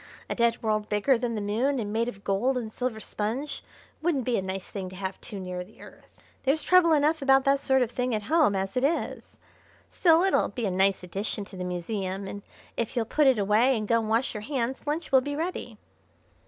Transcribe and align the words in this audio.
A 0.31 0.33
dead 0.33 0.63
world 0.63 0.89
bigger 0.89 1.15
than 1.15 1.35
the 1.35 1.41
Moon, 1.41 1.77
and 1.77 1.93
made 1.93 2.09
of 2.09 2.23
gold 2.23 2.57
and 2.57 2.73
silver 2.73 2.99
sponge, 2.99 3.63
wouldn't 4.01 4.23
be 4.25 4.35
a 4.35 4.41
nice 4.41 4.67
thing 4.67 4.89
to 4.89 4.95
have 4.95 5.21
too 5.21 5.39
near 5.39 5.63
the 5.63 5.79
Earth. 5.79 6.07
There's 6.41 6.63
trouble 6.63 6.91
enough 6.93 7.21
about 7.21 7.43
that 7.43 7.63
sort 7.63 7.83
of 7.83 7.91
thing 7.91 8.15
at 8.15 8.23
home 8.23 8.55
as 8.55 8.75
it 8.75 8.83
is. 8.83 9.37
Still, 9.91 10.23
it'll 10.23 10.49
be 10.49 10.65
a 10.65 10.71
nice 10.71 11.03
addition 11.03 11.45
to 11.45 11.55
the 11.55 11.63
museum, 11.63 12.25
and 12.27 12.41
if 12.75 12.95
you'll 12.95 13.05
put 13.05 13.27
it 13.27 13.37
away 13.37 13.77
and 13.77 13.87
go 13.87 13.99
and 13.99 14.09
wash 14.09 14.33
your 14.33 14.41
hands 14.41 14.87
lunch 14.87 15.11
will 15.11 15.21
be 15.21 15.35
ready." 15.35 15.77